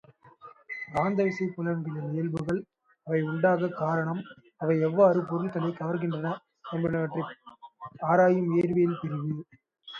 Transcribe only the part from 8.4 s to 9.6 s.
இயற்பியல் பிரிவு.